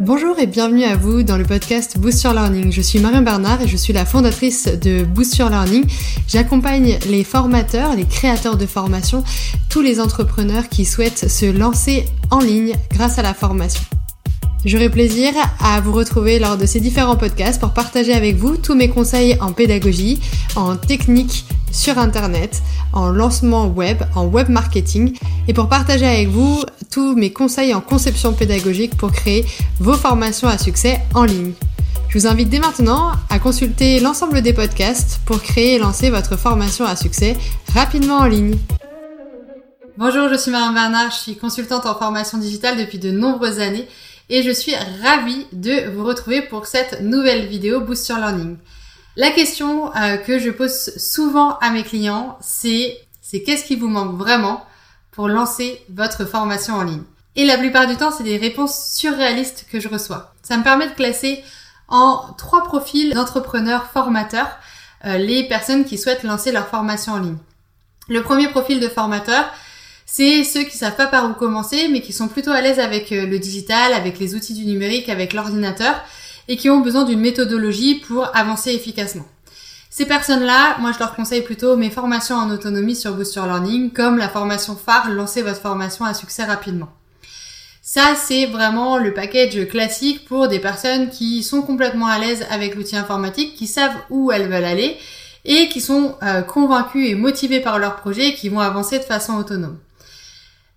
Bonjour 0.00 0.38
et 0.38 0.46
bienvenue 0.46 0.84
à 0.84 0.94
vous 0.94 1.24
dans 1.24 1.36
le 1.36 1.42
podcast 1.42 1.98
Boost 1.98 2.22
Your 2.22 2.32
Learning. 2.32 2.70
Je 2.70 2.80
suis 2.80 3.00
Marion 3.00 3.22
Bernard 3.22 3.62
et 3.62 3.66
je 3.66 3.76
suis 3.76 3.92
la 3.92 4.04
fondatrice 4.04 4.66
de 4.66 5.02
Boost 5.02 5.36
Your 5.38 5.50
Learning. 5.50 5.84
J'accompagne 6.28 7.00
les 7.08 7.24
formateurs, 7.24 7.96
les 7.96 8.04
créateurs 8.04 8.56
de 8.56 8.64
formation, 8.64 9.24
tous 9.68 9.80
les 9.80 9.98
entrepreneurs 9.98 10.68
qui 10.68 10.84
souhaitent 10.84 11.28
se 11.28 11.46
lancer 11.46 12.04
en 12.30 12.38
ligne 12.38 12.76
grâce 12.92 13.18
à 13.18 13.22
la 13.22 13.34
formation. 13.34 13.82
J'aurai 14.64 14.90
plaisir 14.90 15.32
à 15.60 15.80
vous 15.80 15.92
retrouver 15.92 16.40
lors 16.40 16.56
de 16.56 16.66
ces 16.66 16.80
différents 16.80 17.16
podcasts 17.16 17.60
pour 17.60 17.70
partager 17.70 18.12
avec 18.12 18.36
vous 18.36 18.56
tous 18.56 18.74
mes 18.74 18.88
conseils 18.88 19.38
en 19.40 19.52
pédagogie, 19.52 20.20
en 20.56 20.76
technique 20.76 21.44
sur 21.70 21.96
Internet, 21.96 22.60
en 22.92 23.08
lancement 23.10 23.68
web, 23.68 24.02
en 24.16 24.26
web 24.26 24.48
marketing 24.48 25.16
et 25.46 25.54
pour 25.54 25.68
partager 25.68 26.06
avec 26.06 26.28
vous 26.28 26.64
tous 26.90 27.14
mes 27.14 27.32
conseils 27.32 27.72
en 27.72 27.80
conception 27.80 28.32
pédagogique 28.32 28.96
pour 28.96 29.12
créer 29.12 29.44
vos 29.78 29.92
formations 29.92 30.48
à 30.48 30.58
succès 30.58 31.00
en 31.14 31.22
ligne. 31.22 31.52
Je 32.08 32.18
vous 32.18 32.26
invite 32.26 32.48
dès 32.48 32.58
maintenant 32.58 33.12
à 33.30 33.38
consulter 33.38 34.00
l'ensemble 34.00 34.42
des 34.42 34.54
podcasts 34.54 35.20
pour 35.24 35.40
créer 35.40 35.74
et 35.74 35.78
lancer 35.78 36.10
votre 36.10 36.36
formation 36.36 36.84
à 36.84 36.96
succès 36.96 37.36
rapidement 37.74 38.16
en 38.16 38.26
ligne. 38.26 38.56
Bonjour, 39.98 40.28
je 40.28 40.36
suis 40.36 40.50
Marianne 40.50 40.74
Bernard, 40.74 41.10
je 41.10 41.16
suis 41.16 41.36
consultante 41.36 41.86
en 41.86 41.94
formation 41.94 42.38
digitale 42.38 42.78
depuis 42.78 42.98
de 42.98 43.10
nombreuses 43.10 43.60
années 43.60 43.86
et 44.28 44.42
je 44.42 44.50
suis 44.50 44.74
ravie 45.02 45.46
de 45.52 45.90
vous 45.90 46.04
retrouver 46.04 46.42
pour 46.42 46.66
cette 46.66 47.00
nouvelle 47.00 47.46
vidéo 47.46 47.80
Boost 47.80 48.08
Your 48.08 48.18
Learning. 48.18 48.56
La 49.16 49.30
question 49.30 49.94
euh, 49.96 50.16
que 50.16 50.38
je 50.38 50.50
pose 50.50 50.96
souvent 50.96 51.58
à 51.58 51.70
mes 51.70 51.82
clients, 51.82 52.38
c'est 52.40 52.98
c'est 53.20 53.42
qu'est-ce 53.42 53.64
qui 53.64 53.76
vous 53.76 53.88
manque 53.88 54.16
vraiment 54.16 54.64
pour 55.10 55.28
lancer 55.28 55.82
votre 55.90 56.24
formation 56.24 56.74
en 56.74 56.82
ligne? 56.82 57.02
Et 57.36 57.44
la 57.44 57.58
plupart 57.58 57.86
du 57.86 57.96
temps, 57.96 58.10
c'est 58.10 58.24
des 58.24 58.38
réponses 58.38 58.92
surréalistes 58.94 59.66
que 59.70 59.80
je 59.80 59.88
reçois. 59.88 60.32
Ça 60.42 60.56
me 60.56 60.62
permet 60.62 60.88
de 60.88 60.94
classer 60.94 61.44
en 61.88 62.34
trois 62.38 62.64
profils 62.64 63.12
d'entrepreneurs 63.12 63.90
formateurs 63.90 64.48
euh, 65.04 65.18
les 65.18 65.46
personnes 65.46 65.84
qui 65.84 65.98
souhaitent 65.98 66.22
lancer 66.22 66.52
leur 66.52 66.68
formation 66.68 67.12
en 67.12 67.18
ligne. 67.18 67.36
Le 68.08 68.22
premier 68.22 68.48
profil 68.48 68.80
de 68.80 68.88
formateur, 68.88 69.44
c'est 70.10 70.42
ceux 70.42 70.62
qui 70.62 70.78
savent 70.78 70.96
pas 70.96 71.06
par 71.06 71.30
où 71.30 71.34
commencer, 71.34 71.86
mais 71.90 72.00
qui 72.00 72.14
sont 72.14 72.28
plutôt 72.28 72.50
à 72.50 72.62
l'aise 72.62 72.78
avec 72.78 73.12
euh, 73.12 73.26
le 73.26 73.38
digital, 73.38 73.92
avec 73.92 74.18
les 74.18 74.34
outils 74.34 74.54
du 74.54 74.64
numérique, 74.64 75.10
avec 75.10 75.34
l'ordinateur, 75.34 76.02
et 76.48 76.56
qui 76.56 76.70
ont 76.70 76.80
besoin 76.80 77.04
d'une 77.04 77.20
méthodologie 77.20 77.96
pour 77.96 78.34
avancer 78.34 78.70
efficacement. 78.70 79.26
Ces 79.90 80.06
personnes-là, 80.06 80.78
moi 80.80 80.92
je 80.92 80.98
leur 80.98 81.14
conseille 81.14 81.42
plutôt 81.42 81.76
mes 81.76 81.90
formations 81.90 82.36
en 82.36 82.48
autonomie 82.50 82.96
sur 82.96 83.12
Booster 83.12 83.42
Learning, 83.42 83.92
comme 83.92 84.16
la 84.16 84.30
formation 84.30 84.76
phare, 84.76 85.10
lancer 85.10 85.42
votre 85.42 85.60
formation 85.60 86.06
à 86.06 86.14
succès 86.14 86.44
rapidement. 86.44 86.88
Ça, 87.82 88.14
c'est 88.16 88.46
vraiment 88.46 88.96
le 88.96 89.12
package 89.12 89.68
classique 89.68 90.24
pour 90.24 90.48
des 90.48 90.58
personnes 90.58 91.10
qui 91.10 91.42
sont 91.42 91.60
complètement 91.60 92.06
à 92.06 92.18
l'aise 92.18 92.46
avec 92.50 92.76
l'outil 92.76 92.96
informatique, 92.96 93.54
qui 93.56 93.66
savent 93.66 93.96
où 94.08 94.32
elles 94.32 94.48
veulent 94.48 94.64
aller 94.64 94.96
et 95.44 95.68
qui 95.68 95.82
sont 95.82 96.16
euh, 96.22 96.40
convaincus 96.40 97.10
et 97.10 97.14
motivés 97.14 97.60
par 97.60 97.78
leur 97.78 97.96
projet 97.96 98.28
et 98.28 98.34
qui 98.34 98.48
vont 98.48 98.60
avancer 98.60 98.98
de 98.98 99.04
façon 99.04 99.36
autonome. 99.36 99.76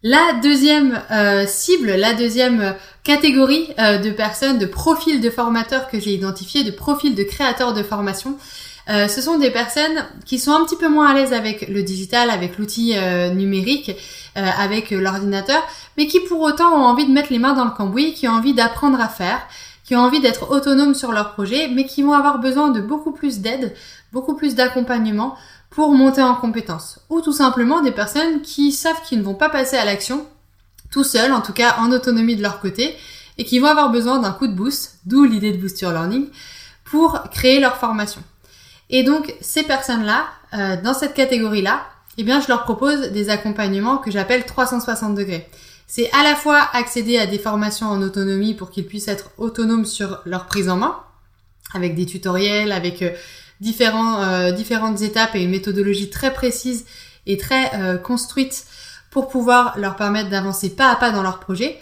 La 0.04 0.34
deuxième 0.42 1.00
euh, 1.12 1.46
cible, 1.46 1.92
la 1.92 2.14
deuxième 2.14 2.74
catégorie 3.04 3.70
euh, 3.78 4.00
de 4.00 4.10
personnes, 4.10 4.58
de 4.58 4.66
profils 4.66 5.22
de 5.22 5.30
formateurs 5.30 5.90
que 5.90 6.00
j'ai 6.00 6.14
identifiés, 6.14 6.64
de 6.64 6.72
profils 6.72 7.14
de 7.14 7.22
créateurs 7.22 7.74
de 7.74 7.84
formation, 7.84 8.36
euh, 8.90 9.08
ce 9.08 9.22
sont 9.22 9.38
des 9.38 9.52
personnes 9.52 10.04
qui 10.26 10.40
sont 10.40 10.54
un 10.54 10.66
petit 10.66 10.76
peu 10.76 10.90
moins 10.90 11.12
à 11.12 11.14
l'aise 11.14 11.34
avec 11.34 11.68
le 11.70 11.84
digital, 11.84 12.32
avec 12.32 12.58
l'outil 12.58 12.96
numérique, 13.36 13.92
avec 14.34 14.90
l'ordinateur, 14.90 15.62
mais 15.98 16.08
qui 16.08 16.20
pour 16.22 16.42
autant 16.42 16.74
ont 16.74 16.84
envie 16.84 17.06
de 17.06 17.12
mettre 17.12 17.32
les 17.32 17.38
mains 17.38 17.54
dans 17.54 17.66
le 17.66 17.72
cambouis, 17.72 18.16
qui 18.16 18.28
ont 18.28 18.32
envie 18.32 18.56
d'apprendre 18.56 19.00
à 19.00 19.08
faire, 19.08 19.40
qui 19.86 19.96
ont 19.96 20.00
envie 20.00 20.20
d'être 20.20 20.50
autonomes 20.50 20.96
sur 20.96 21.12
leur 21.12 21.34
projet, 21.34 21.68
mais 21.68 21.86
qui 21.86 22.02
vont 22.02 22.14
avoir 22.14 22.40
besoin 22.40 22.70
de 22.70 22.82
beaucoup 22.82 23.12
plus 23.12 23.40
d'aide, 23.40 23.76
beaucoup 24.12 24.36
plus 24.36 24.56
d'accompagnement 24.56 25.36
pour 25.72 25.94
monter 25.94 26.22
en 26.22 26.36
compétences. 26.36 27.00
Ou 27.10 27.22
tout 27.22 27.34
simplement 27.34 27.82
des 27.82 27.92
personnes 27.92 28.42
qui 28.42 28.72
savent 28.72 29.02
qu'ils 29.04 29.20
ne 29.20 29.24
vont 29.24 29.34
pas 29.34 29.50
passer 29.50 29.78
à 29.78 29.86
l'action 29.86 30.28
tout 30.92 31.06
seuls, 31.06 31.32
en 31.32 31.42
tout 31.42 31.54
cas 31.54 31.78
en 31.80 31.92
autonomie 31.92 32.36
de 32.36 32.42
leur 32.42 32.60
côté, 32.60 32.96
et 33.38 33.46
qui 33.46 33.60
vont 33.60 33.68
avoir 33.68 33.90
besoin 33.90 34.20
d'un 34.20 34.34
coup 34.34 34.48
de 34.48 34.54
boost, 34.54 35.00
d'où 35.06 35.24
l'idée 35.24 35.54
de 35.54 35.58
Boost 35.58 35.82
Learning, 35.82 36.28
pour 36.84 37.24
créer 37.32 37.62
leur 37.62 37.78
formation. 37.78 38.22
Et 38.90 39.04
donc 39.04 39.34
ces 39.40 39.64
personnes-là, 39.64 40.26
euh, 40.54 40.82
dans 40.82 40.94
cette 40.94 41.14
catégorie-là, 41.14 41.86
eh 42.18 42.24
bien 42.24 42.42
je 42.42 42.50
leur 42.50 42.64
propose 42.64 43.12
des 43.12 43.30
accompagnements 43.30 43.98
que 43.98 44.12
j'appelle 44.12 44.46
360 44.46 45.16
degrés. 45.16 45.50
C'est 45.88 46.12
à 46.12 46.24
la 46.24 46.36
fois 46.36 46.60
accéder 46.74 47.18
à 47.18 47.26
des 47.26 47.40
formations 47.40 47.88
en 47.88 48.02
autonomie 48.02 48.54
pour 48.54 48.70
qu'ils 48.70 48.86
puissent 48.86 49.08
être 49.08 49.32
autonomes 49.38 49.86
sur 49.86 50.20
leur 50.26 50.46
prise 50.46 50.68
en 50.68 50.76
main, 50.76 51.00
avec 51.74 51.96
des 51.96 52.06
tutoriels, 52.06 52.72
avec 52.72 53.02
euh, 53.02 53.12
euh, 53.64 54.52
différentes 54.52 55.02
étapes 55.02 55.36
et 55.36 55.44
une 55.44 55.52
méthodologie 55.52 56.10
très 56.10 56.34
précise 56.34 56.86
et 57.28 57.38
très 57.38 57.76
euh, 57.76 57.98
construite 57.98 58.66
pour 59.12 59.28
pouvoir 59.28 59.78
leur 59.78 59.96
permettre 59.96 60.30
d'avancer 60.30 60.76
pas 60.76 60.90
à 60.90 60.96
pas 60.96 61.12
dans 61.12 61.22
leur 61.22 61.40
projet, 61.40 61.78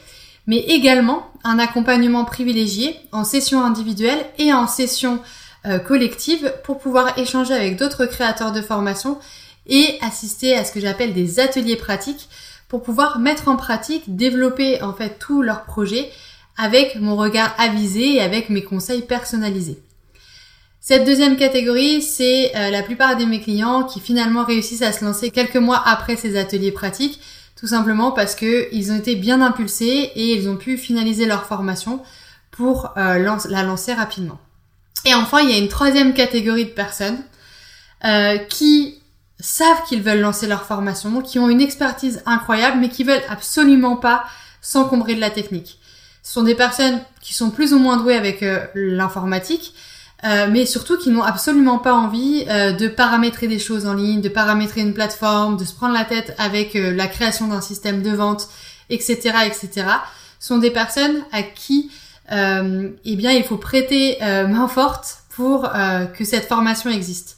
mais 0.47 0.57
également 0.57 1.27
un 1.43 1.59
accompagnement 1.59 2.25
privilégié 2.25 2.95
en 3.11 3.23
session 3.23 3.63
individuelle 3.63 4.25
et 4.37 4.51
en 4.51 4.67
session 4.67 5.21
collective 5.85 6.53
pour 6.63 6.79
pouvoir 6.79 7.19
échanger 7.19 7.53
avec 7.53 7.75
d'autres 7.75 8.05
créateurs 8.05 8.53
de 8.53 8.61
formation 8.61 9.19
et 9.67 9.99
assister 10.01 10.55
à 10.55 10.63
ce 10.63 10.71
que 10.71 10.79
j'appelle 10.79 11.13
des 11.13 11.39
ateliers 11.39 11.75
pratiques 11.75 12.29
pour 12.69 12.81
pouvoir 12.81 13.19
mettre 13.19 13.47
en 13.47 13.57
pratique, 13.57 14.15
développer 14.15 14.81
en 14.81 14.93
fait 14.93 15.19
tout 15.19 15.41
leur 15.41 15.63
projet 15.63 16.09
avec 16.59 16.95
mon 16.99 17.15
regard 17.15 17.55
avisé 17.57 18.15
et 18.15 18.21
avec 18.21 18.49
mes 18.49 18.63
conseils 18.63 19.01
personnalisés. 19.01 19.81
Cette 20.81 21.05
deuxième 21.05 21.37
catégorie, 21.37 22.01
c'est 22.01 22.51
euh, 22.55 22.69
la 22.69 22.83
plupart 22.83 23.15
de 23.15 23.23
mes 23.23 23.39
clients 23.39 23.83
qui 23.83 24.01
finalement 24.01 24.43
réussissent 24.43 24.81
à 24.81 24.91
se 24.91 25.05
lancer 25.05 25.31
quelques 25.31 25.55
mois 25.55 25.81
après 25.85 26.17
ces 26.17 26.37
ateliers 26.37 26.71
pratiques, 26.71 27.21
tout 27.55 27.67
simplement 27.67 28.11
parce 28.11 28.35
qu'ils 28.35 28.91
ont 28.91 28.97
été 28.97 29.15
bien 29.15 29.41
impulsés 29.41 30.11
et 30.15 30.33
ils 30.35 30.49
ont 30.49 30.57
pu 30.57 30.77
finaliser 30.77 31.25
leur 31.25 31.45
formation 31.45 32.01
pour 32.51 32.93
euh, 32.97 33.37
la 33.49 33.63
lancer 33.63 33.93
rapidement. 33.93 34.39
Et 35.05 35.13
enfin, 35.13 35.39
il 35.39 35.49
y 35.49 35.53
a 35.53 35.57
une 35.57 35.69
troisième 35.69 36.13
catégorie 36.13 36.65
de 36.65 36.71
personnes 36.71 37.19
euh, 38.03 38.37
qui 38.37 38.99
savent 39.39 39.83
qu'ils 39.87 40.01
veulent 40.01 40.19
lancer 40.19 40.47
leur 40.47 40.65
formation, 40.65 41.21
qui 41.21 41.39
ont 41.39 41.49
une 41.49 41.61
expertise 41.61 42.21
incroyable, 42.25 42.79
mais 42.81 42.89
qui 42.89 43.05
veulent 43.05 43.23
absolument 43.29 43.95
pas 43.95 44.25
s'encombrer 44.61 45.15
de 45.15 45.21
la 45.21 45.29
technique. 45.29 45.79
Ce 46.23 46.33
sont 46.33 46.43
des 46.43 46.55
personnes 46.55 46.99
qui 47.21 47.33
sont 47.33 47.49
plus 47.49 47.73
ou 47.73 47.79
moins 47.79 47.97
douées 47.97 48.15
avec 48.15 48.43
l'informatique, 48.75 49.73
euh, 50.25 50.47
mais 50.51 50.65
surtout 50.65 50.97
qui 50.97 51.11
n'ont 51.11 51.23
absolument 51.23 51.77
pas 51.77 51.93
envie 51.93 52.43
euh, 52.49 52.73
de 52.73 52.89
paramétrer 52.89 53.47
des 53.47 53.59
choses 53.59 53.85
en 53.85 53.93
ligne, 53.93 54.19
de 54.19 54.27
paramétrer 54.27 54.81
une 54.81 54.93
plateforme, 54.93 55.55
de 55.55 55.63
se 55.63 55.73
prendre 55.73 55.93
la 55.93 56.03
tête 56.03 56.35
avec 56.37 56.75
euh, 56.75 56.93
la 56.93 57.07
création 57.07 57.47
d'un 57.47 57.61
système 57.61 58.01
de 58.01 58.09
vente, 58.09 58.49
etc., 58.89 59.17
etc. 59.45 59.87
sont 60.39 60.57
des 60.57 60.71
personnes 60.71 61.23
à 61.31 61.41
qui, 61.43 61.91
eh 62.31 63.15
bien, 63.15 63.31
il 63.31 63.43
faut 63.43 63.57
prêter 63.57 64.17
main 64.21 64.67
forte 64.67 65.23
pour 65.29 65.67
que 66.17 66.23
cette 66.23 66.47
formation 66.47 66.89
existe. 66.91 67.37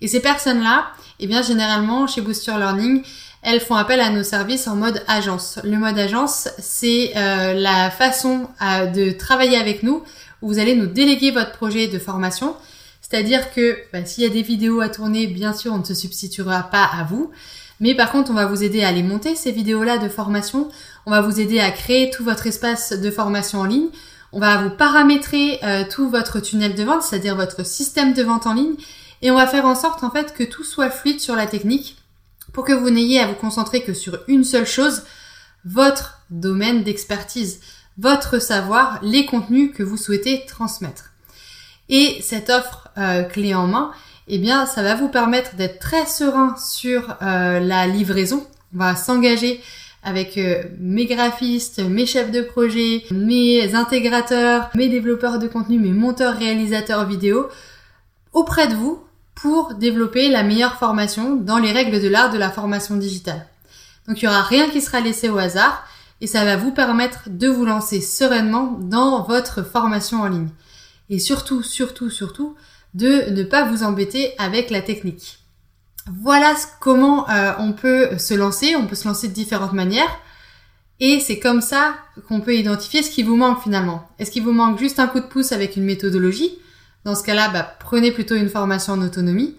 Et 0.00 0.08
ces 0.08 0.20
personnes-là, 0.20 0.86
eh 1.18 1.26
bien, 1.26 1.42
généralement, 1.42 2.06
chez 2.06 2.20
Booster 2.20 2.52
Learning, 2.56 3.02
elles 3.42 3.60
font 3.60 3.74
appel 3.74 4.00
à 4.00 4.10
nos 4.10 4.22
services 4.22 4.68
en 4.68 4.76
mode 4.76 5.02
agence. 5.08 5.58
Le 5.64 5.76
mode 5.78 5.98
agence, 5.98 6.48
c'est 6.58 7.12
la 7.14 7.90
façon 7.90 8.48
de 8.60 9.12
travailler 9.12 9.56
avec 9.56 9.82
nous 9.82 10.02
vous 10.42 10.58
allez 10.58 10.74
nous 10.74 10.86
déléguer 10.86 11.30
votre 11.30 11.52
projet 11.52 11.88
de 11.88 11.98
formation. 11.98 12.56
C'est-à-dire 13.02 13.52
que 13.52 13.78
bah, 13.92 14.04
s'il 14.04 14.24
y 14.24 14.26
a 14.26 14.30
des 14.30 14.42
vidéos 14.42 14.80
à 14.80 14.88
tourner, 14.88 15.26
bien 15.26 15.52
sûr, 15.52 15.72
on 15.72 15.78
ne 15.78 15.84
se 15.84 15.94
substituera 15.94 16.64
pas 16.64 16.84
à 16.84 17.04
vous. 17.04 17.30
Mais 17.80 17.94
par 17.94 18.12
contre, 18.12 18.30
on 18.30 18.34
va 18.34 18.46
vous 18.46 18.62
aider 18.62 18.84
à 18.84 18.92
les 18.92 19.02
monter, 19.02 19.34
ces 19.34 19.52
vidéos-là 19.52 19.98
de 19.98 20.08
formation. 20.08 20.68
On 21.06 21.10
va 21.10 21.20
vous 21.20 21.40
aider 21.40 21.60
à 21.60 21.70
créer 21.70 22.10
tout 22.10 22.24
votre 22.24 22.46
espace 22.46 22.92
de 22.92 23.10
formation 23.10 23.60
en 23.60 23.64
ligne. 23.64 23.88
On 24.32 24.38
va 24.38 24.62
vous 24.62 24.70
paramétrer 24.70 25.58
euh, 25.64 25.84
tout 25.90 26.08
votre 26.08 26.40
tunnel 26.40 26.74
de 26.74 26.84
vente, 26.84 27.02
c'est-à-dire 27.02 27.36
votre 27.36 27.66
système 27.66 28.12
de 28.12 28.22
vente 28.22 28.46
en 28.46 28.54
ligne. 28.54 28.74
Et 29.22 29.30
on 29.30 29.36
va 29.36 29.46
faire 29.46 29.66
en 29.66 29.74
sorte, 29.74 30.04
en 30.04 30.10
fait, 30.10 30.34
que 30.34 30.44
tout 30.44 30.64
soit 30.64 30.90
fluide 30.90 31.20
sur 31.20 31.34
la 31.34 31.46
technique 31.46 31.96
que 32.62 32.72
vous 32.72 32.90
n'ayez 32.90 33.20
à 33.20 33.26
vous 33.26 33.34
concentrer 33.34 33.82
que 33.82 33.94
sur 33.94 34.18
une 34.28 34.44
seule 34.44 34.66
chose, 34.66 35.02
votre 35.64 36.20
domaine 36.30 36.82
d'expertise 36.82 37.60
votre 38.00 38.38
savoir, 38.40 38.98
les 39.02 39.26
contenus 39.26 39.72
que 39.74 39.82
vous 39.82 39.98
souhaitez 39.98 40.44
transmettre. 40.46 41.12
Et 41.88 42.18
cette 42.22 42.50
offre 42.50 42.88
euh, 42.96 43.22
clé 43.24 43.54
en 43.54 43.66
main, 43.66 43.92
eh 44.26 44.38
bien, 44.38 44.64
ça 44.64 44.82
va 44.82 44.94
vous 44.94 45.08
permettre 45.08 45.56
d'être 45.56 45.78
très 45.78 46.06
serein 46.06 46.56
sur 46.56 47.16
euh, 47.20 47.60
la 47.60 47.86
livraison. 47.86 48.46
On 48.74 48.78
va 48.78 48.96
s'engager 48.96 49.60
avec 50.02 50.38
euh, 50.38 50.62
mes 50.78 51.04
graphistes, 51.04 51.80
mes 51.80 52.06
chefs 52.06 52.30
de 52.30 52.40
projet, 52.40 53.04
mes 53.10 53.74
intégrateurs, 53.74 54.70
mes 54.74 54.88
développeurs 54.88 55.38
de 55.38 55.48
contenu, 55.48 55.78
mes 55.78 55.92
monteurs, 55.92 56.38
réalisateurs 56.38 57.06
vidéo 57.06 57.48
auprès 58.32 58.68
de 58.68 58.74
vous 58.74 59.02
pour 59.42 59.74
développer 59.74 60.28
la 60.28 60.42
meilleure 60.42 60.76
formation 60.76 61.36
dans 61.36 61.58
les 61.58 61.72
règles 61.72 62.00
de 62.00 62.08
l'art 62.08 62.30
de 62.30 62.38
la 62.38 62.50
formation 62.50 62.96
digitale. 62.96 63.46
Donc 64.06 64.20
il 64.20 64.26
n'y 64.26 64.34
aura 64.34 64.42
rien 64.42 64.68
qui 64.68 64.80
sera 64.80 65.00
laissé 65.00 65.28
au 65.28 65.38
hasard. 65.38 65.86
et 66.20 66.26
ça 66.26 66.44
va 66.44 66.56
vous 66.56 66.72
permettre 66.72 67.28
de 67.28 67.48
vous 67.48 67.64
lancer 67.64 68.02
sereinement 68.02 68.76
dans 68.78 69.22
votre 69.22 69.62
formation 69.62 70.20
en 70.20 70.28
ligne. 70.28 70.50
Et 71.08 71.18
surtout, 71.18 71.62
surtout, 71.62 72.10
surtout, 72.10 72.56
de 72.92 73.30
ne 73.30 73.42
pas 73.42 73.64
vous 73.64 73.82
embêter 73.82 74.34
avec 74.38 74.70
la 74.70 74.82
technique. 74.82 75.38
Voilà 76.22 76.54
comment 76.80 77.28
euh, 77.30 77.52
on 77.58 77.72
peut 77.72 78.18
se 78.18 78.34
lancer. 78.34 78.76
On 78.76 78.86
peut 78.86 78.94
se 78.94 79.08
lancer 79.08 79.28
de 79.28 79.32
différentes 79.32 79.72
manières. 79.72 80.18
Et 80.98 81.20
c'est 81.20 81.38
comme 81.38 81.62
ça 81.62 81.94
qu'on 82.28 82.40
peut 82.40 82.54
identifier 82.54 83.02
ce 83.02 83.10
qui 83.10 83.22
vous 83.22 83.36
manque 83.36 83.62
finalement. 83.62 84.08
Est-ce 84.18 84.30
qu'il 84.30 84.42
vous 84.42 84.52
manque 84.52 84.78
juste 84.78 84.98
un 84.98 85.06
coup 85.06 85.20
de 85.20 85.26
pouce 85.26 85.52
avec 85.52 85.76
une 85.76 85.84
méthodologie 85.84 86.58
Dans 87.04 87.14
ce 87.14 87.22
cas-là, 87.22 87.48
bah, 87.48 87.76
prenez 87.78 88.12
plutôt 88.12 88.34
une 88.34 88.48
formation 88.48 88.94
en 88.94 89.02
autonomie. 89.02 89.56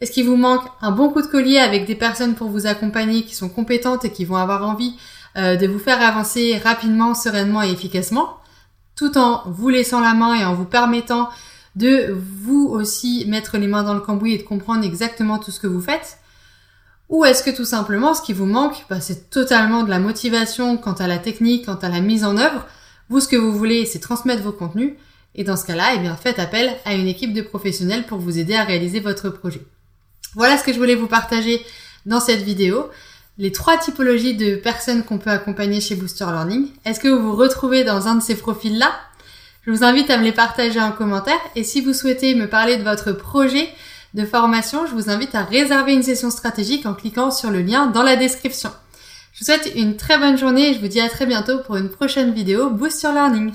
Est-ce 0.00 0.12
qu'il 0.12 0.24
vous 0.24 0.36
manque 0.36 0.64
un 0.80 0.92
bon 0.92 1.10
coup 1.10 1.20
de 1.20 1.26
collier 1.26 1.58
avec 1.58 1.86
des 1.86 1.94
personnes 1.94 2.34
pour 2.34 2.48
vous 2.48 2.66
accompagner 2.66 3.22
qui 3.22 3.34
sont 3.34 3.50
compétentes 3.50 4.04
et 4.06 4.12
qui 4.12 4.24
vont 4.24 4.36
avoir 4.36 4.66
envie 4.66 4.94
euh, 5.36 5.56
de 5.56 5.66
vous 5.66 5.78
faire 5.78 6.00
avancer 6.00 6.56
rapidement, 6.58 7.14
sereinement 7.14 7.62
et 7.62 7.70
efficacement, 7.70 8.38
tout 8.96 9.18
en 9.18 9.42
vous 9.46 9.68
laissant 9.68 10.00
la 10.00 10.14
main 10.14 10.34
et 10.34 10.44
en 10.44 10.54
vous 10.54 10.64
permettant 10.64 11.28
de 11.76 12.12
vous 12.12 12.66
aussi 12.66 13.24
mettre 13.28 13.58
les 13.58 13.66
mains 13.66 13.82
dans 13.82 13.94
le 13.94 14.00
cambouis 14.00 14.34
et 14.34 14.38
de 14.38 14.42
comprendre 14.42 14.84
exactement 14.84 15.38
tout 15.38 15.50
ce 15.50 15.60
que 15.60 15.66
vous 15.66 15.82
faites? 15.82 16.18
Ou 17.10 17.24
est-ce 17.24 17.42
que 17.42 17.54
tout 17.54 17.64
simplement 17.64 18.14
ce 18.14 18.22
qui 18.22 18.32
vous 18.32 18.46
manque, 18.46 18.86
bah, 18.88 19.00
c'est 19.00 19.30
totalement 19.30 19.82
de 19.82 19.90
la 19.90 19.98
motivation 19.98 20.76
quant 20.76 20.92
à 20.92 21.08
la 21.08 21.18
technique, 21.18 21.66
quant 21.66 21.74
à 21.74 21.88
la 21.88 22.00
mise 22.00 22.24
en 22.24 22.36
œuvre? 22.36 22.66
Vous, 23.08 23.20
ce 23.20 23.28
que 23.28 23.36
vous 23.36 23.52
voulez, 23.52 23.84
c'est 23.84 23.98
transmettre 23.98 24.42
vos 24.42 24.52
contenus. 24.52 24.94
Et 25.34 25.44
dans 25.44 25.56
ce 25.56 25.64
cas-là, 25.66 25.92
eh 25.94 25.98
bien, 25.98 26.16
faites 26.16 26.38
appel 26.38 26.76
à 26.84 26.94
une 26.94 27.06
équipe 27.06 27.32
de 27.32 27.42
professionnels 27.42 28.04
pour 28.04 28.18
vous 28.18 28.38
aider 28.38 28.54
à 28.54 28.64
réaliser 28.64 29.00
votre 29.00 29.30
projet. 29.30 29.62
Voilà 30.34 30.58
ce 30.58 30.64
que 30.64 30.72
je 30.72 30.78
voulais 30.78 30.94
vous 30.94 31.06
partager 31.06 31.60
dans 32.06 32.20
cette 32.20 32.42
vidéo 32.42 32.90
les 33.38 33.52
trois 33.52 33.78
typologies 33.78 34.36
de 34.36 34.56
personnes 34.56 35.02
qu'on 35.02 35.18
peut 35.18 35.30
accompagner 35.30 35.80
chez 35.80 35.94
Booster 35.94 36.26
Learning. 36.26 36.68
Est-ce 36.84 37.00
que 37.00 37.08
vous 37.08 37.30
vous 37.30 37.36
retrouvez 37.36 37.84
dans 37.84 38.06
un 38.06 38.16
de 38.16 38.22
ces 38.22 38.36
profils-là? 38.36 38.92
Je 39.66 39.70
vous 39.70 39.84
invite 39.84 40.10
à 40.10 40.18
me 40.18 40.24
les 40.24 40.32
partager 40.32 40.80
en 40.80 40.92
commentaire 40.92 41.40
et 41.54 41.64
si 41.64 41.80
vous 41.80 41.92
souhaitez 41.92 42.34
me 42.34 42.48
parler 42.48 42.76
de 42.76 42.82
votre 42.82 43.12
projet 43.12 43.68
de 44.14 44.24
formation, 44.24 44.86
je 44.86 44.92
vous 44.92 45.10
invite 45.10 45.34
à 45.34 45.44
réserver 45.44 45.94
une 45.94 46.02
session 46.02 46.30
stratégique 46.30 46.86
en 46.86 46.94
cliquant 46.94 47.30
sur 47.30 47.50
le 47.50 47.62
lien 47.62 47.86
dans 47.86 48.02
la 48.02 48.16
description. 48.16 48.70
Je 49.32 49.40
vous 49.40 49.44
souhaite 49.46 49.72
une 49.76 49.96
très 49.96 50.18
bonne 50.18 50.36
journée 50.36 50.70
et 50.70 50.74
je 50.74 50.80
vous 50.80 50.88
dis 50.88 51.00
à 51.00 51.08
très 51.08 51.26
bientôt 51.26 51.60
pour 51.60 51.76
une 51.76 51.88
prochaine 51.88 52.32
vidéo 52.32 52.70
Booster 52.70 53.12
Learning. 53.12 53.52